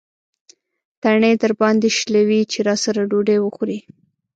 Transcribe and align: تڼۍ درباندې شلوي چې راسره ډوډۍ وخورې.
تڼۍ 1.01 1.33
درباندې 1.43 1.89
شلوي 1.99 2.41
چې 2.51 2.59
راسره 2.67 3.01
ډوډۍ 3.09 3.37
وخورې. 3.41 3.77